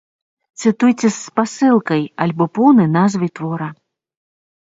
Цытуйце 0.59 1.01
з 1.01 1.11
спасылкай 1.27 2.01
альбо 2.25 2.43
поўнай 2.59 2.89
назвай 2.97 3.29
твора. 3.37 3.69